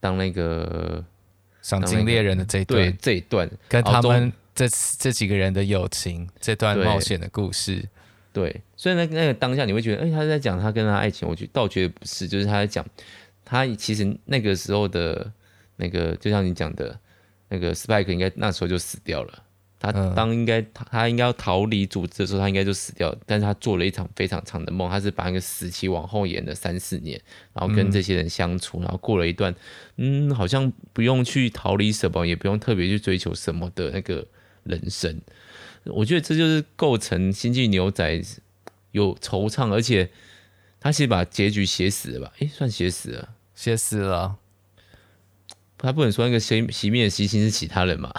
[0.00, 1.04] 当那个。
[1.60, 4.66] 赏金猎人的这一段，对这一段跟他们这
[4.98, 7.84] 这几个人的友情，这段冒险的故事。
[8.32, 12.82] 对，所以那那个当下你会觉得，哎，他在讲他跟他爱情，我觉倒觉得不是，就是他在讲
[13.44, 15.30] 他其实那个时候的
[15.76, 16.98] 那个，就像你讲的，
[17.50, 19.42] 那个 Spike 应该那时候就死掉了。
[19.80, 23.18] 他当应该他他应该要逃离组织的时候，他应该就死掉了。
[23.24, 27.20] 但是他做了一场非常长的梦，他是把那个死期往后延了三四年，
[27.52, 29.54] 然后跟这些人相处，然后过了一段，
[29.96, 34.26] 嗯，好像不用去逃离什么，也不用特别去追求什么的那个
[34.64, 35.20] 人生。
[35.84, 38.04] 我觉得这就是构成《星际牛仔》
[38.90, 40.10] 有惆怅，而且
[40.80, 42.32] 他其实把结局写死了吧？
[42.40, 44.36] 诶，算写死了，写死了。
[45.78, 48.12] 他不能说那个熄熄灭的西星是其他人嘛？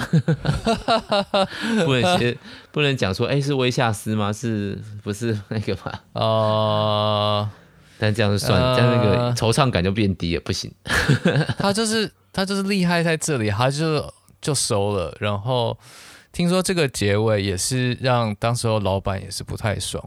[1.86, 2.38] 不能写，
[2.72, 4.34] 不能讲说，哎、欸，是威夏斯吗？
[4.34, 6.00] 是不是那个嘛？
[6.14, 7.50] 哦，
[7.98, 10.72] 但这样就算了，这样那个惆怅感就变低了，不行。
[11.60, 15.78] 他就是他就是厉害在这里，他就就收了，然后。
[16.32, 20.02] 听说这个结尾也是让当时候老板也是不太爽。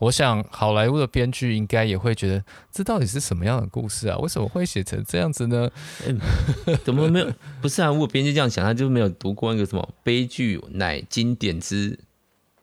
[0.00, 4.16] 我想好莱坞的编剧应该也会觉得，这到底是什么样的故事啊？
[4.18, 5.70] 为什么会写成这样子呢？
[6.06, 7.32] 欸、怎么没有？
[7.62, 11.98] 不是啊，如果编剧这样想，他就没有读过那个什么“悲剧乃经典之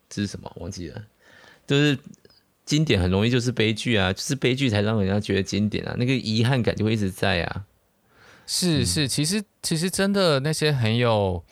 [0.10, 1.02] 之什么”，忘记了。
[1.65, 1.97] 就是
[2.65, 7.65] 经典很容易就是悲剧啊，就是悲剧才让人家觉得经典啊，那个遗憾感就会一直在啊。
[8.45, 11.43] 是是，其实其实真的那些很有。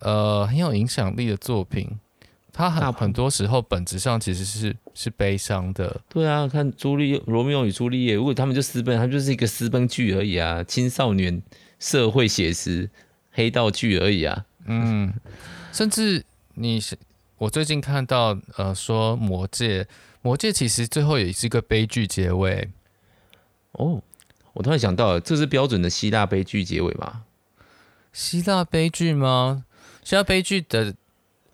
[0.00, 1.98] 呃，很有影响力的作品，
[2.56, 6.00] 它很很多时候本质上其实是是悲伤的。
[6.08, 11.42] 对啊，看朱丽罗密欧与朱丽叶，如果他们就私奔，他们就是一个私奔剧而已啊，青少年
[11.78, 12.88] 社会写实
[13.30, 14.46] 黑道剧而已啊。
[14.64, 15.12] 嗯，
[15.70, 16.96] 甚至你是
[17.36, 19.86] 我最近看到呃说魔戒，
[20.22, 22.70] 魔戒其实最后也是一个悲剧结尾。
[23.72, 24.02] 哦，
[24.54, 27.24] 我突然想到了，这是标准的希腊悲剧结尾吗？
[28.14, 29.66] 希腊悲剧吗？
[30.02, 30.94] 希腊悲剧的，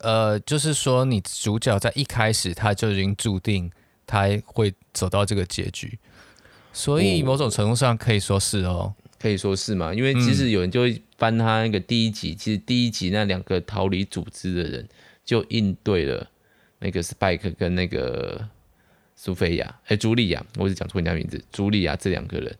[0.03, 3.71] 呃，就是说，你主角在一开始他就已经注定
[4.05, 5.97] 他会走到这个结局，
[6.73, 9.93] 所以某种程度上可以说是哦，可以说是嘛。
[9.93, 14.87] 因为其实有人就会翻他那个第一集，嗯、其实第一集那两个逃离组织的人
[15.23, 16.29] 就应对了
[16.79, 18.45] 那个 Spike 跟那个
[19.15, 22.53] 苏菲亚，哎，茱莉亚，我是讲错人家名字，茱莉亚这两个人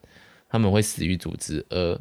[0.48, 2.00] 他们会死于组织，而。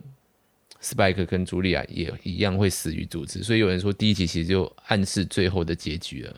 [0.83, 6.35] Spike 跟茱莉亚也一样会死于组织，所以有人说第一集其实就暗示最后的结局了。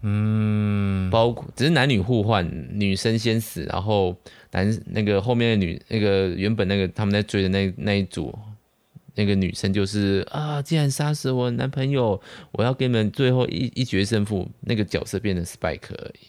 [0.00, 4.16] 嗯，包括只是男女互换，女生先死，然后
[4.50, 8.34] 男那个后面的女那个原本那个他们在追的那那一组
[9.14, 12.20] 那个女生就是啊，竟然杀死我男朋友，
[12.52, 16.26] 我要给你们最后一一决胜负，那个角色变成 Spike 而已。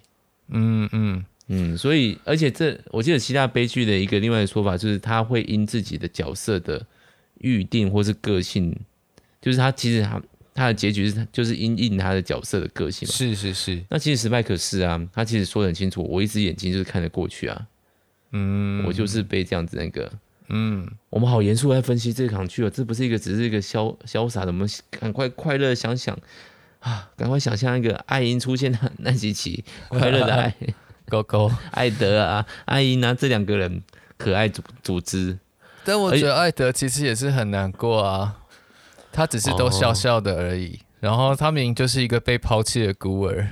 [0.50, 6.86] 嗯嗯嗯，所以而且这我记得其他悲剧的一个另外的说法就是他会因自己的角色的。
[7.46, 8.76] 预定或是个性，
[9.40, 10.20] 就是他其实他
[10.56, 13.14] 他的结局是，就是因应他的角色的个性嘛。
[13.14, 13.84] 是是是。
[13.90, 17.68] 那其实史派克是啊，他其实说得很清楚，我一只眼睛就是看得过去啊。
[18.32, 20.12] 嗯，我就是被这样子那个。
[20.48, 26.18] 嗯，我们好严肃来分析这场剧哦，这不是一个只是一个潇潇洒的，我们赶快快乐想想
[26.80, 30.56] 啊，赶快想象一个爱因出现的 那几期快乐的爱，
[31.08, 33.82] 狗狗 艾德啊，爱因啊，这两个人
[34.18, 35.38] 可爱组组织。
[35.86, 38.42] 但我觉得艾德其实也是很难过啊，
[39.12, 40.76] 他只是都笑笑的而已。
[40.76, 43.48] 哦、然后他明明就是一个被抛弃的孤儿，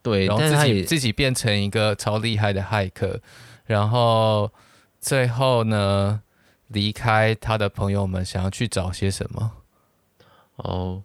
[0.00, 3.20] 对，然后自己自己变成一个超厉害的骇客，
[3.66, 4.50] 然后
[5.00, 6.22] 最后呢，
[6.68, 9.52] 离开他的朋友们，想要去找些什么？
[10.56, 11.02] 哦，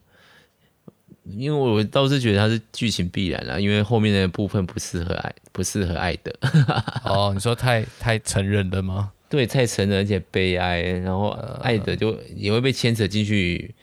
[1.23, 6.31] 因为我倒是觉得他是剧情必然啊，因为后面的部分不适合爱，不适合艾德。
[7.05, 9.11] 哦，你说太太成人了吗？
[9.29, 11.29] 对，太沉了，而且悲哀，然后
[11.61, 13.73] 爱德就也会被牵扯进去，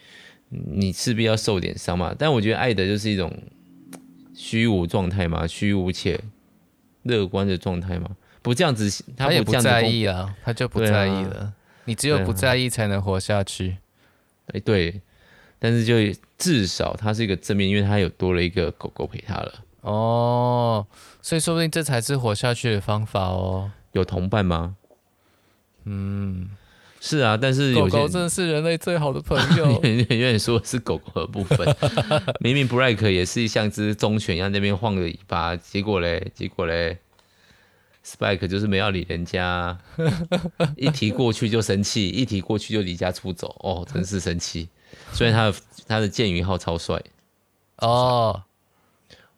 [0.49, 2.15] 你势必要受点伤嘛。
[2.19, 3.31] 但我觉得爱德就是一种
[4.35, 6.19] 虚无状态嘛，虚无且
[7.03, 8.17] 乐观的状态嘛。
[8.41, 11.41] 不这样子，他，也不在意啊，他就不在意了。
[11.41, 11.53] 啊、
[11.85, 13.79] 你只有不在意才能活下去。
[14.49, 15.01] 哎，对，
[15.59, 15.95] 但是就
[16.37, 19.55] 至少他是一个正面，因为他有多了一个狗狗陪他了。
[19.81, 20.87] 哦，
[21.23, 23.71] 所以说不定这才是活下去的方法哦。
[23.93, 24.77] 有同伴吗？
[25.85, 26.49] 嗯，
[27.01, 29.81] 是啊，但是有狗狗真的是人类最好的朋友。
[29.85, 31.77] 远远说是狗狗的部分，
[32.41, 36.97] 明明布莱克也是像只忠犬一样那边晃着尾巴，结果嘞，结果嘞
[38.05, 39.79] ，Spike 就是没要理人家，
[40.77, 44.69] 一提过去就生气，一提过去就离家出走，哦，真是生气。
[45.13, 47.03] 虽然他的他的剑鱼号超帅
[47.79, 48.43] 哦，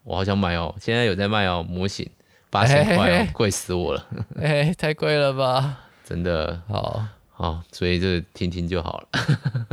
[0.05, 2.09] 我好想买哦，现在有在卖哦，模型
[2.51, 4.07] 八千块哦，贵死我了，
[4.41, 5.81] 哎，太贵了吧。
[6.09, 9.09] 真的好好，所以就听听就好了。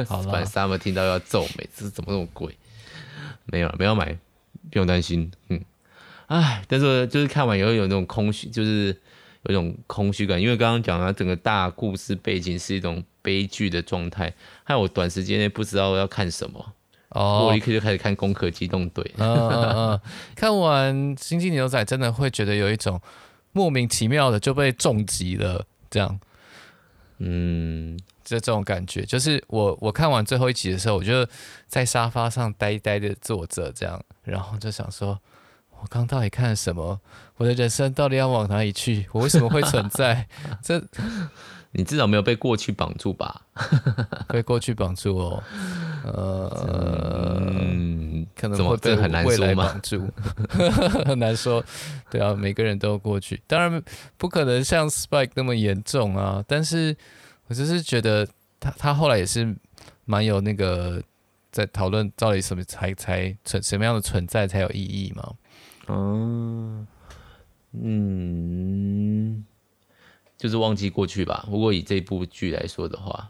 [0.08, 2.58] 好了， 把 Summer 听到要皱眉，这是怎么那么贵？
[3.46, 4.18] 没有了，没有买，
[4.72, 5.32] 不用担心。
[5.50, 5.62] 嗯，
[6.28, 8.88] 哎，但是就是看完以后有那种空虚，就是
[9.44, 16.74] 有一种空虚感，因为刚刚讲了整个大故事背景是一种悲剧的状态，害我短时间内不知道要看什么。
[17.10, 19.04] 哦，我立刻就开始看《攻壳机动队》。
[19.18, 20.02] 嗯嗯嗯，
[20.36, 23.00] 看完《星际牛仔》真的会觉得有一种
[23.52, 26.20] 莫名其妙的就被重击了，这样。
[27.20, 31.26] 嗯，这这种感觉，就是我我看完最后一集的时候，我就
[31.68, 35.22] 在沙发上呆呆的坐着，这样，然后就想说，
[35.80, 37.00] 我刚到底看了什么？
[37.38, 39.06] 我的人生到底要往哪里去？
[39.14, 40.28] 我为什么会存在？
[40.64, 40.84] 这。
[41.76, 43.42] 你至少没有被过去绑住吧？
[44.30, 45.44] 被过去绑住哦，
[46.06, 50.08] 呃，嗯，可能会被很难说绑住，
[51.04, 51.64] 很难说。
[52.12, 53.84] 对啊，每个人都有过去，当然
[54.18, 56.44] 不可能像 Spike 那么严重啊。
[56.48, 56.96] 但是
[57.48, 58.28] 我就是觉得
[58.60, 59.56] 他他后来也是
[60.06, 61.02] 蛮有那个
[61.52, 65.34] 在讨论到底什么才才存什么样的存在才有意义嘛。
[65.88, 66.88] 嗯
[67.74, 69.44] 嗯。
[70.38, 71.46] 就是忘记过去吧。
[71.50, 73.30] 如果以这部剧来说的话，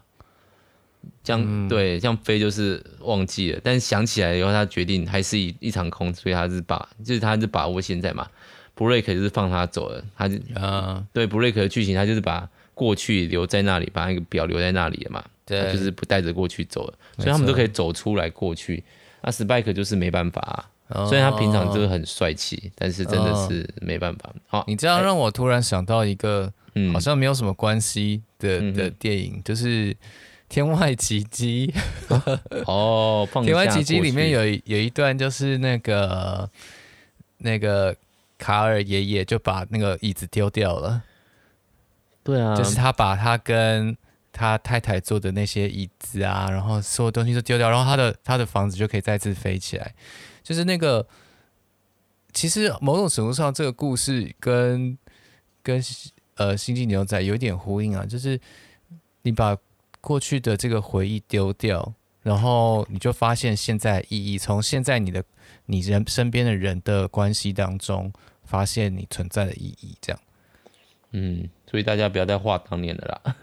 [1.22, 8.28] 这样、嗯、对，像飞就是忘记了，但是想起来以后，他决定还是一一场空，所以他是把，就是他是把握现在嘛。
[8.74, 15.24] 布瑞克就是放他走了，他就啊，对布瑞克的剧情，他就是把过去留在那里，把那个表留在那里了嘛。
[15.46, 18.82] 对，就是不带着过去走了，所以他们都可以走出来过去。
[19.20, 20.70] 那 Spike 就是没办法、啊，
[21.08, 24.32] 虽然他平常就是很帅气，但是真的是没办法。
[24.46, 26.52] 好，你这样让我突然想到一个。
[26.76, 29.94] 嗯，好像没有什么关系的的电影，嗯、就是
[30.48, 31.72] 《天外奇迹》
[32.66, 36.50] 哦，《天外奇迹》里面有有一段，就是那个
[37.38, 37.94] 那个
[38.38, 41.00] 卡尔爷爷就把那个椅子丢掉了。
[42.24, 43.96] 对啊，就是他把他跟
[44.32, 49.94] 他太太坐的那些椅子啊，然后所有东西都丢掉，然后他的他的房子就可以再次飞起来。
[50.44, 51.04] 就是那个，
[52.32, 54.96] 其实某种程度上，这个故事跟
[55.60, 55.82] 跟。
[56.36, 58.40] 呃，星际牛仔有点呼应啊，就是
[59.22, 59.56] 你把
[60.00, 65.22] 过去的这个回忆丢掉，然后你就发现现在意义，从现在你的
[65.66, 70.20] 你人身边的人的关系当中，发现你存在的意义，这样。
[71.12, 73.36] 嗯，所以大家不要再画当年的啦，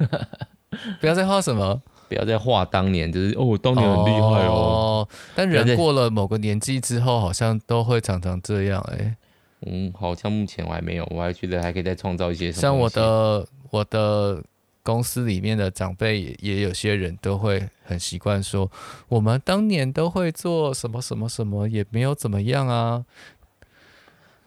[1.00, 1.82] 不要再画什么，
[2.12, 5.08] 不要再画当年，就是哦，当年很厉害哦，哦。
[5.34, 9.16] 但人过了某个年纪之后，好像都会常常这样，哎。
[9.62, 12.62] 嗯，好像目前我还没有，我还觉得还可以再创造一些什么。
[12.62, 14.44] 像我的我的
[14.84, 18.70] 公司里面的长辈也也有些人都会很习惯说，
[19.08, 23.06] 我们当年都会做什么什么什么，也没有怎么样啊。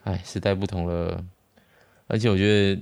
[0.03, 1.23] 哎，时代不同了，
[2.05, 2.79] 而且我觉得。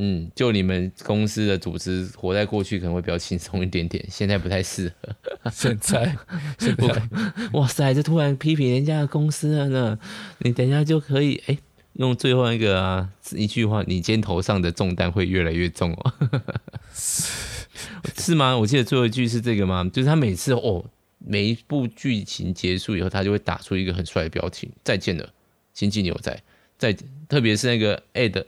[0.00, 5.50] 嗯，就你们公司的组织活在过去可能会比较轻松一点点，现在不太适合。
[5.50, 6.16] 现在，
[6.56, 7.02] 现在，
[7.52, 9.98] 哇塞，这突然批评人家的公司了呢？
[10.38, 11.58] 你等一下就可以哎、欸，
[11.94, 16.12] 用最后一个啊一句话，你肩头上的重担会越来越重哦。
[18.16, 18.56] 是吗？
[18.56, 19.90] 我记得最后一句是这个吗？
[19.92, 20.84] 就是他每次哦，
[21.18, 25.28] 每一部剧情结束以后，他就会打出一个很帅的表情：“再见了，
[25.74, 26.40] 星际牛仔。”
[26.78, 26.96] 再
[27.28, 28.44] 特别是那个 Ed。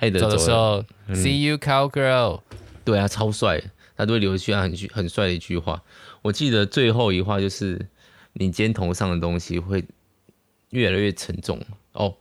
[0.00, 2.40] 爱的走的时候、嗯、，See you, cowgirl。
[2.84, 3.62] 对啊，超帅，
[3.96, 5.82] 他都会留一句很很帅的一句话。
[6.22, 7.86] 我记得最后一话就是，
[8.32, 9.84] 你肩头上的东西会
[10.70, 11.60] 越来越沉重
[11.92, 12.14] 哦，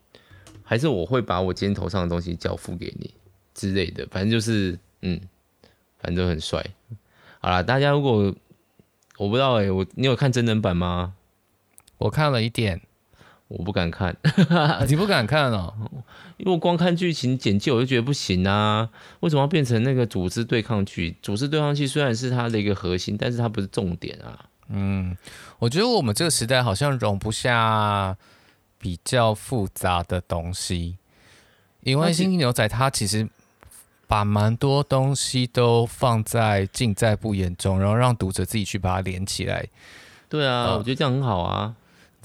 [0.64, 3.14] 还是我会把我肩头上的东西交付给你
[3.54, 5.22] 之类的，反正就是，嗯，
[6.00, 6.66] 反正很帅。
[7.40, 8.36] 好啦，大家如果
[9.18, 11.14] 我不知道哎、欸，我你有看真人版吗？
[11.98, 12.82] 我看了一点。
[13.50, 14.14] 我不敢看，
[14.90, 15.97] 你不敢看哦？
[16.38, 18.88] 因为我光看剧情简介我就觉得不行啊！
[19.22, 21.16] 为什么要变成那个组织对抗剧？
[21.22, 24.46] 组织对抗剧虽然是它的一个核心，但是它不是重点啊。
[24.70, 25.18] 嗯，
[25.60, 28.16] 我觉得我们这个时代好像容不下
[28.78, 30.98] 比较复杂的东西，
[31.82, 33.28] 因为《星际牛仔》它其实
[34.06, 39.66] 把蛮多东西都放在尽在不言中，然后让读者自己去把它连起来。
[40.30, 41.74] 对啊，呃、我觉得这样很好啊。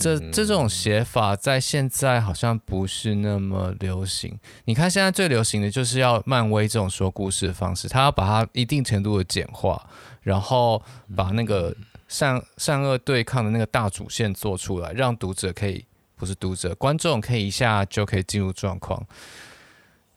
[0.03, 4.38] 这这种写法在现在好像不是那么流行。
[4.64, 9.88] 你看现在最流行的就是要漫威这种说故事的方式，他要把它一定程度的简化，
[10.22, 10.82] 然后
[11.16, 11.74] 把那个
[12.09, 15.84] 善善恶对抗的那个大主线做出来，让读者可以，
[16.16, 19.07] 不是读者，观众可以一下就可以进入状况。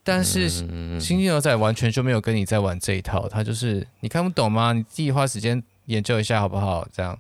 [0.03, 0.49] 但是
[0.99, 4.71] 《星际牛仔》完全就没有跟你在玩这一套，他就是你看不懂吗？
[4.71, 6.88] 你自己花时间研究一下好不好？
[6.93, 7.17] 这样。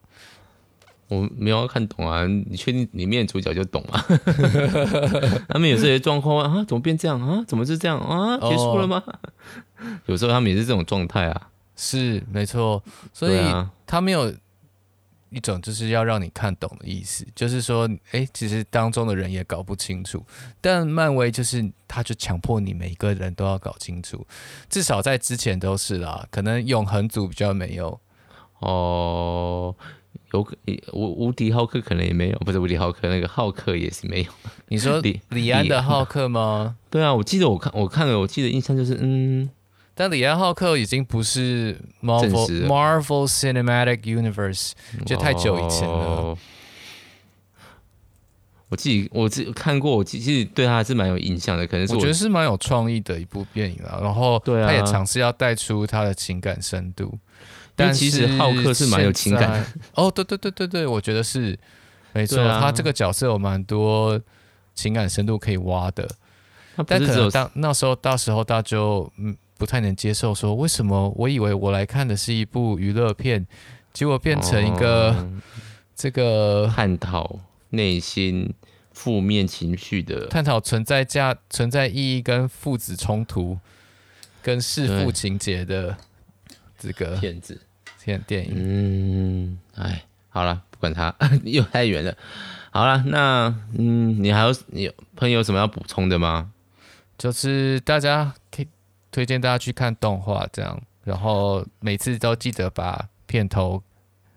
[1.07, 4.03] 我没有看懂啊，你确定里面主角就懂吗？
[5.49, 7.43] 他们有这些状况啊，怎么变这样啊？
[7.47, 8.37] 怎么是这样啊？
[8.39, 9.87] 结束了吗？Oh.
[10.07, 11.49] 有时候他们也是这种状态啊。
[11.77, 12.81] 是没错，
[13.11, 13.37] 所以
[13.85, 14.33] 他没有
[15.29, 20.25] 一种就是要让你看懂的意思，就是说，哎、欸，其实当中的人也搞不清楚。
[20.61, 24.25] 但漫威就是，他就强迫你每一个人都要搞清楚，
[24.69, 27.99] 至少在之前都是啦，可能永恒组比较没有
[28.59, 29.75] 哦。
[30.33, 30.47] 有
[30.93, 34.31] 无无敌浩克可能也没有，不是无敌浩克，那个浩克也是没有。
[34.67, 36.75] 你说 李李安的浩克吗？
[36.89, 39.49] 对啊，我记得我看我看了，我记得印象就是嗯，
[39.93, 44.71] 但李安浩克已经不是 Marvel Marvel Cinematic Universe，
[45.05, 45.95] 就太久以前了。
[45.95, 46.37] 哦、
[48.69, 53.99] 我自己我自己看过，我其实对他还是蛮有印象的，可能是我，我觉得是蛮有创意的一部电影啊。
[54.01, 57.17] 然后对啊，他也尝试要带出他的情感深度。
[57.75, 59.65] 但其实浩克是蛮有情感的
[59.95, 61.57] 哦，对对对对对，我觉得是
[62.13, 64.19] 没错，啊、他这个角色有蛮多
[64.73, 66.09] 情感深度可以挖的。
[66.87, 73.45] 但可能当那时候到时候大家就嗯不太能接受，说为什么我以为我来看的是一部娱乐片，
[73.93, 75.41] 结果变成一个、哦、
[75.95, 78.53] 这个探讨内心
[78.93, 83.57] 负面情绪的，探讨存在价、存在意义跟父子冲突
[84.41, 85.97] 跟弑父情节的。
[86.85, 87.59] 这个片子，
[88.03, 92.15] 片电影，嗯，哎，好了，不管他， 又太远了。
[92.69, 96.51] 好了，那嗯，你还有你有朋友有什么要补充的吗？
[97.17, 98.67] 就是大家可以
[99.09, 103.81] 推荐大家去看动画，这样，然后每次都记得把片头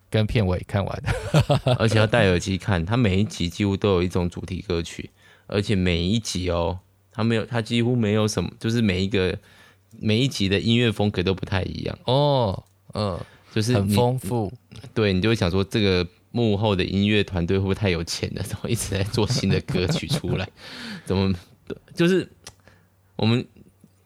[0.08, 1.02] 跟片尾看完，
[1.78, 2.86] 而且要戴耳机看。
[2.86, 5.10] 它每一集几乎都有一种主题歌曲，
[5.46, 6.78] 而且每一集哦，
[7.12, 9.36] 它没有，它几乎没有什么，就是每一个。
[9.98, 12.64] 每一集的音乐风格都不太一样哦，
[12.94, 13.18] 嗯，
[13.54, 14.52] 就是很丰富，
[14.94, 18.42] 对，你就会想说，这个幕后的音乐团队会不会太有钱了？
[18.42, 20.48] 怎么一直在做新的歌曲出来？
[21.04, 21.34] 怎么，
[21.94, 22.28] 就是
[23.16, 23.44] 我们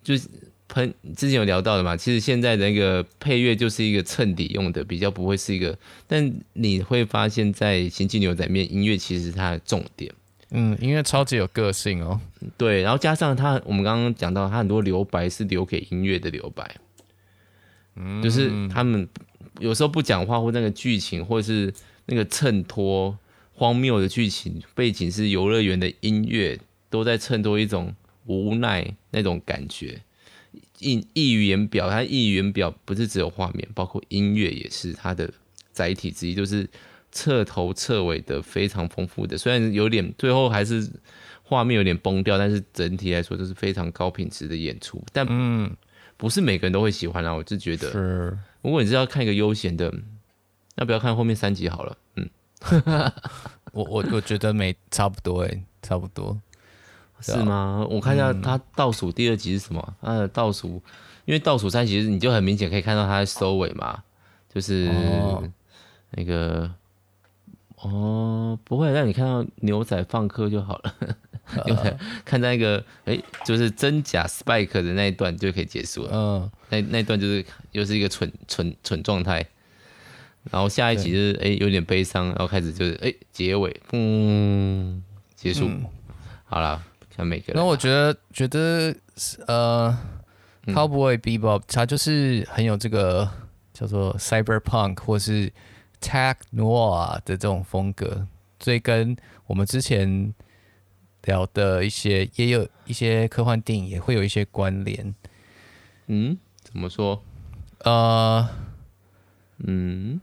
[0.02, 0.28] 就是
[0.68, 10.10] 喷之前有聊到的嘛，其实现在的那个配乐就是一个衬底用的，比较不会是一个，但你会发现在《星际牛仔》面，音乐其实是它的重点。
[10.54, 12.20] 嗯，音乐超级有个性哦。
[12.58, 16.76] 对，然后加上他，我们刚刚讲到，他很多留白是留给音乐的留白，
[17.96, 19.08] 嗯，就是他们
[19.60, 21.72] 有时候不讲话，或那个剧情，或者是
[22.04, 23.18] 那个衬托
[23.54, 27.94] 荒谬的剧情背景是游乐园的音乐，都在衬托一种
[28.26, 30.02] 无奈那种感觉。
[30.78, 35.32] 意溢于言表，它溢于言表不是只有画面，包括音乐也是它的
[35.72, 36.68] 载体之一，就是。
[37.12, 40.90] 彻头彻尾的非常丰富的，虽然有点最后还是
[41.42, 45.00] 画面有点崩掉，但是整体来说都是非常高品质的演出。
[45.12, 45.70] 但嗯，
[46.16, 49.92] 不是每个人都会喜欢啊，我就觉得，是如果你是要看一个悠闲的，
[50.74, 51.96] 那不要看后面三集好了。
[52.16, 52.30] 嗯，
[53.72, 56.40] 我我我觉得没差不多哎、欸，差不多
[57.20, 57.86] 是吗？
[57.90, 59.96] 我看一下他倒数第二集是什么？
[60.00, 60.82] 他的倒数，
[61.26, 64.02] 因为倒数三集你就很明显可以看到他的收尾嘛，
[64.52, 64.90] 就是
[66.12, 66.72] 那个。
[67.82, 70.94] 哦，不会，让你看到牛仔放课就好了。
[71.66, 76.10] 牛仔看那个，哎、欸，就是真假 Spike 的那一段就可以结束了。
[76.12, 79.44] 嗯，那那一段就是又是一个蠢蠢蠢状态。
[80.52, 85.02] 然后下一集就是哎、欸、有点悲伤，然后开始就是哎、欸、结尾，嗯，
[85.34, 85.66] 结束。
[85.66, 85.84] 嗯、
[86.44, 86.80] 好了，
[87.14, 87.56] 看每个人。
[87.56, 88.94] 那我觉得觉得
[89.48, 89.98] 呃、
[90.66, 93.28] 嗯、，Cowboy Bebop 他就是很有这个
[93.74, 95.52] 叫做 Cyberpunk 或是。
[96.02, 98.26] Tech Noir 的这种风格，
[98.58, 100.34] 所以跟我们之前
[101.22, 105.14] 聊的一些，也有一些科幻电影也会有一些关联。
[106.08, 107.22] 嗯，怎么说？
[107.84, 108.48] 呃，
[109.58, 110.20] 嗯，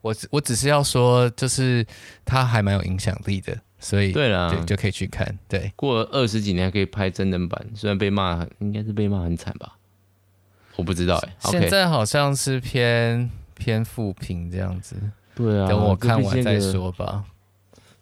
[0.00, 1.84] 我我只是要说，就是
[2.24, 5.36] 它还蛮有影响力的，所以对了，就可以去看。
[5.48, 9.76] 对，过了二十几年还可以拍真人版，虽然被骂，应该是被骂很惨吧？
[10.76, 11.50] 我不知道哎、欸。
[11.50, 13.28] 现在好像是偏。
[13.56, 14.96] 偏负评这样子，
[15.34, 17.24] 对啊，等我看完再说吧。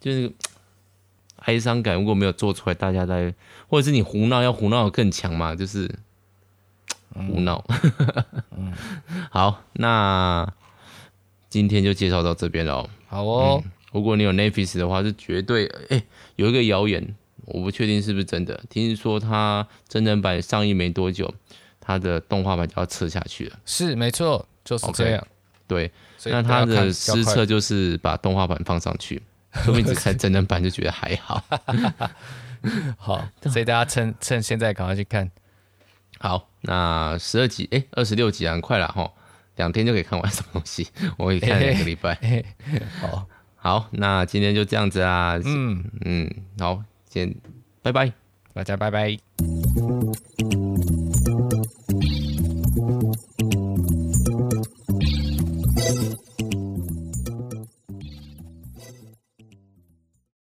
[0.01, 0.31] 就是
[1.37, 3.33] 哀伤感如果没有做出来，大家在
[3.69, 5.91] 或者是你胡闹要胡闹的更强嘛，就是
[7.15, 7.65] 胡闹。
[8.57, 8.73] 嗯，
[9.31, 10.47] 好，那
[11.49, 12.89] 今天就介绍到这边喽。
[13.07, 16.05] 好哦、嗯，如果你有 Netflix 的话，是绝对哎、欸，
[16.37, 17.15] 有一个谣言，
[17.47, 21.33] 我不确定是不是真的，听说它真人版上映没多久，
[21.81, 23.59] 它的动画版就要撤下去了。
[23.65, 25.21] 是，没错，就是这样。
[25.21, 25.34] Okay.
[25.67, 25.91] 对，
[26.27, 29.23] 那他的失策就是把动画版放上去，
[29.65, 31.43] 说明只看真人版就觉得还好。
[32.97, 35.31] 好， 所以大家趁趁现在赶快去看。
[36.19, 39.11] 好，那十二集，哎，二十六集啊，很快了哈，
[39.57, 40.89] 两天就可以看完什么东西？
[41.19, 42.19] 我会看两个礼拜。
[43.01, 45.39] 好，好，那今天就这样子啊。
[45.45, 47.35] 嗯嗯，好，先
[47.83, 48.13] 拜拜，
[48.55, 49.19] 大家拜拜。